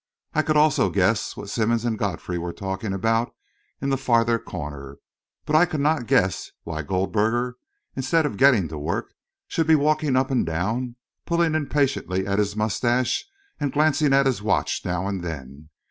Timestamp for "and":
1.85-1.95, 10.31-10.43, 13.59-13.71, 15.07-15.23